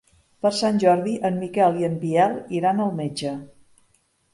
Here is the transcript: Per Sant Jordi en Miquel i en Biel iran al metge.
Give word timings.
Per 0.45 0.49
Sant 0.59 0.79
Jordi 0.83 1.13
en 1.29 1.37
Miquel 1.43 1.79
i 1.83 1.87
en 1.91 2.01
Biel 2.07 2.37
iran 2.61 2.87
al 2.89 2.95
metge. 3.05 3.41